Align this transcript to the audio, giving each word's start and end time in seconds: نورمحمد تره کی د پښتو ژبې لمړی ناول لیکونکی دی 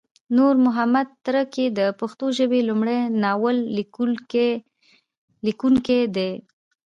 نورمحمد 0.37 1.07
تره 1.25 1.43
کی 1.53 1.65
د 1.79 1.81
پښتو 1.99 2.25
ژبې 2.37 2.59
لمړی 2.69 2.99
ناول 3.23 3.57
لیکونکی 5.47 6.01
دی 6.15 6.31